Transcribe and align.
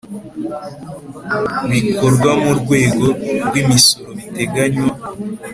bikorwa 1.69 2.29
mu 2.43 2.51
rwego 2.61 3.05
rw 3.45 3.53
imisoro 3.63 4.09
biteganywa 4.17 4.89